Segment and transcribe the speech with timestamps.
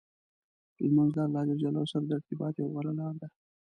[0.83, 3.27] لمونځ د الله جل جلاله سره د ارتباط یوه غوره لار ده.